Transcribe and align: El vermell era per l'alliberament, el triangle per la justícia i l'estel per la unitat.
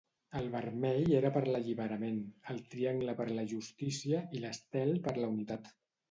El 0.37 0.45
vermell 0.53 1.11
era 1.17 1.29
per 1.33 1.41
l'alliberament, 1.47 2.17
el 2.53 2.61
triangle 2.75 3.15
per 3.19 3.27
la 3.39 3.43
justícia 3.51 4.23
i 4.39 4.41
l'estel 4.47 4.95
per 5.09 5.15
la 5.19 5.29
unitat. 5.35 5.69